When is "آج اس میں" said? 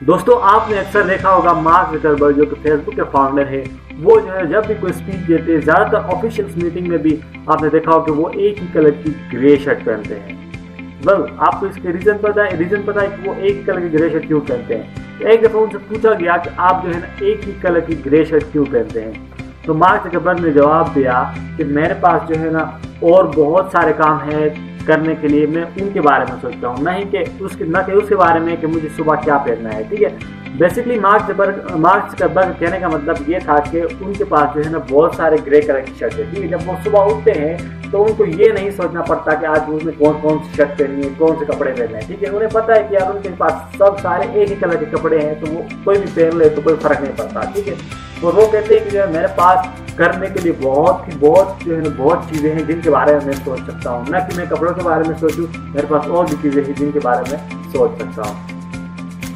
39.46-39.92